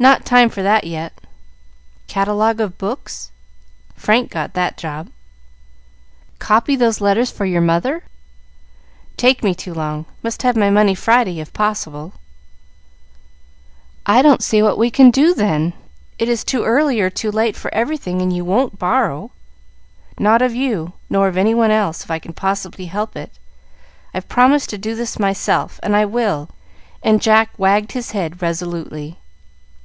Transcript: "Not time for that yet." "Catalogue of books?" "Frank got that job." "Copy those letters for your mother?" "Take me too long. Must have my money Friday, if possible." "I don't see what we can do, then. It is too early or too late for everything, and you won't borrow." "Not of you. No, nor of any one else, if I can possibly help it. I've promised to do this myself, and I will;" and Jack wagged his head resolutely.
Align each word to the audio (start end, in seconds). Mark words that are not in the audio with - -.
"Not 0.00 0.24
time 0.24 0.48
for 0.48 0.62
that 0.62 0.84
yet." 0.84 1.12
"Catalogue 2.06 2.60
of 2.60 2.78
books?" 2.78 3.32
"Frank 3.96 4.30
got 4.30 4.52
that 4.54 4.76
job." 4.76 5.08
"Copy 6.38 6.76
those 6.76 7.00
letters 7.00 7.32
for 7.32 7.44
your 7.44 7.60
mother?" 7.60 8.04
"Take 9.16 9.42
me 9.42 9.56
too 9.56 9.74
long. 9.74 10.06
Must 10.22 10.42
have 10.44 10.54
my 10.56 10.70
money 10.70 10.94
Friday, 10.94 11.40
if 11.40 11.52
possible." 11.52 12.12
"I 14.06 14.22
don't 14.22 14.40
see 14.40 14.62
what 14.62 14.78
we 14.78 14.88
can 14.88 15.10
do, 15.10 15.34
then. 15.34 15.72
It 16.16 16.28
is 16.28 16.44
too 16.44 16.62
early 16.62 17.00
or 17.00 17.10
too 17.10 17.32
late 17.32 17.56
for 17.56 17.74
everything, 17.74 18.22
and 18.22 18.32
you 18.32 18.44
won't 18.44 18.78
borrow." 18.78 19.32
"Not 20.16 20.42
of 20.42 20.54
you. 20.54 20.92
No, 21.10 21.18
nor 21.22 21.26
of 21.26 21.36
any 21.36 21.56
one 21.56 21.72
else, 21.72 22.04
if 22.04 22.10
I 22.12 22.20
can 22.20 22.34
possibly 22.34 22.86
help 22.86 23.16
it. 23.16 23.32
I've 24.14 24.28
promised 24.28 24.70
to 24.70 24.78
do 24.78 24.94
this 24.94 25.18
myself, 25.18 25.80
and 25.82 25.96
I 25.96 26.04
will;" 26.04 26.50
and 27.02 27.20
Jack 27.20 27.50
wagged 27.58 27.90
his 27.90 28.12
head 28.12 28.40
resolutely. 28.40 29.18